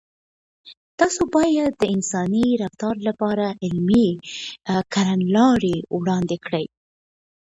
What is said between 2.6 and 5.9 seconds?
رفتار لپاره عملي کړنلارې